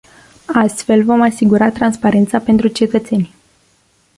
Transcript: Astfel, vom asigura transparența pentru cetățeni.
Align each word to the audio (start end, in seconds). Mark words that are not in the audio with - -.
Astfel, 0.53 1.03
vom 1.03 1.21
asigura 1.21 1.71
transparența 1.71 2.39
pentru 2.39 2.67
cetățeni. 2.67 3.33